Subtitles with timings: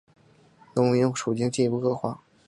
[0.73, 2.23] 农民处境进一步恶化。